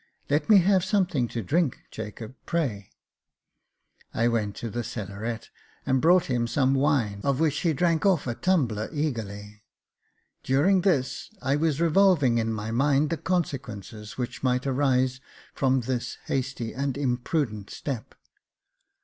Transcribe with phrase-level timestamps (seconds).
[0.31, 2.89] Let me have something to drink, Jacob, pray."
[4.15, 5.51] I went to the cellaret
[5.85, 9.61] and brought him some wine, of which he drank off a tumbler eagerly.
[10.41, 15.21] During this, I was revolving in my mind the consequences which might arise
[15.53, 18.15] from this hasty and imprudent step.